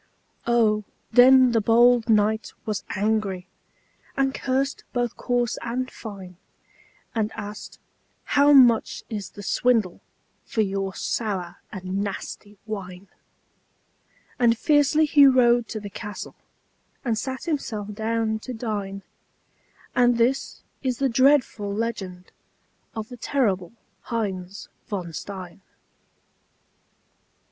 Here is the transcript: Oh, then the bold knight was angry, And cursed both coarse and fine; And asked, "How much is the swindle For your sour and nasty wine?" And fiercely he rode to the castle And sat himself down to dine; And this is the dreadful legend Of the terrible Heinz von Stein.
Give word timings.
Oh, 0.47 0.83
then 1.11 1.51
the 1.51 1.61
bold 1.61 2.09
knight 2.09 2.53
was 2.65 2.83
angry, 2.95 3.45
And 4.17 4.33
cursed 4.33 4.83
both 4.93 5.15
coarse 5.15 5.59
and 5.61 5.91
fine; 5.91 6.37
And 7.13 7.31
asked, 7.35 7.77
"How 8.23 8.51
much 8.51 9.03
is 9.11 9.29
the 9.29 9.43
swindle 9.43 10.01
For 10.43 10.61
your 10.61 10.95
sour 10.95 11.57
and 11.71 11.99
nasty 12.03 12.57
wine?" 12.65 13.09
And 14.39 14.57
fiercely 14.57 15.05
he 15.05 15.27
rode 15.27 15.67
to 15.67 15.79
the 15.79 15.87
castle 15.91 16.33
And 17.05 17.15
sat 17.15 17.43
himself 17.43 17.93
down 17.93 18.39
to 18.39 18.55
dine; 18.55 19.03
And 19.95 20.17
this 20.17 20.63
is 20.81 20.97
the 20.97 21.09
dreadful 21.09 21.71
legend 21.71 22.31
Of 22.95 23.09
the 23.09 23.17
terrible 23.17 23.73
Heinz 24.01 24.67
von 24.87 25.13
Stein. 25.13 25.61